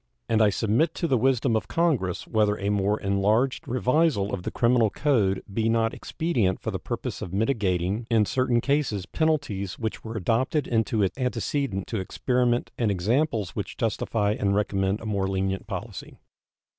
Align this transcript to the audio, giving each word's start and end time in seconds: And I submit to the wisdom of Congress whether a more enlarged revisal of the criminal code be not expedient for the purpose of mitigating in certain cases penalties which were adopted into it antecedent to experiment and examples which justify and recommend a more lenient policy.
And 0.27 0.41
I 0.41 0.49
submit 0.49 0.95
to 0.95 1.07
the 1.07 1.15
wisdom 1.15 1.55
of 1.55 1.67
Congress 1.67 2.25
whether 2.27 2.57
a 2.57 2.69
more 2.71 2.99
enlarged 2.99 3.67
revisal 3.67 4.33
of 4.33 4.41
the 4.41 4.49
criminal 4.49 4.89
code 4.89 5.43
be 5.53 5.69
not 5.69 5.93
expedient 5.93 6.59
for 6.59 6.71
the 6.71 6.79
purpose 6.79 7.21
of 7.21 7.31
mitigating 7.35 8.07
in 8.09 8.25
certain 8.25 8.61
cases 8.61 9.05
penalties 9.05 9.77
which 9.77 10.03
were 10.03 10.17
adopted 10.17 10.65
into 10.67 11.03
it 11.03 11.13
antecedent 11.17 11.85
to 11.85 11.99
experiment 11.99 12.71
and 12.79 12.89
examples 12.89 13.51
which 13.51 13.77
justify 13.77 14.31
and 14.31 14.55
recommend 14.55 15.01
a 15.01 15.05
more 15.05 15.27
lenient 15.27 15.67
policy. 15.67 16.17